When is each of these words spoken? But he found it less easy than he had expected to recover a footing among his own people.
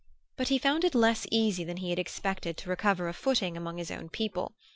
But 0.35 0.47
he 0.47 0.57
found 0.57 0.83
it 0.83 0.95
less 0.95 1.27
easy 1.29 1.63
than 1.63 1.77
he 1.77 1.91
had 1.91 1.99
expected 1.99 2.57
to 2.57 2.69
recover 2.71 3.07
a 3.07 3.13
footing 3.13 3.55
among 3.55 3.77
his 3.77 3.91
own 3.91 4.09
people. 4.09 4.55